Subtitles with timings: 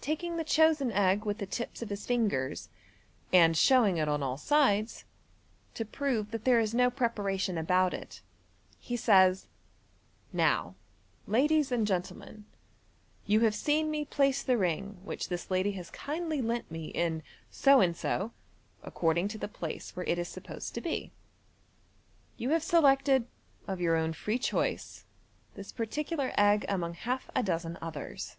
[0.00, 2.68] Taking the chosen egg with the tips of his fingers,
[3.32, 5.04] and showing it on all sides,
[5.74, 8.22] to prove that there is no pre paration about it,
[8.80, 9.46] he says,"
[10.44, 10.74] Now,
[11.28, 12.44] ladies and gentlemen,
[13.24, 17.22] you have seen me place the ring which this lady has kindly lent me in'
[17.62, 18.32] so and so
[18.82, 21.12] '"(according to the place where it is supposed to be)."
[22.36, 23.28] You have selected,
[23.68, 25.04] of your own free choice,
[25.54, 28.36] this particular egg among half a dozen others.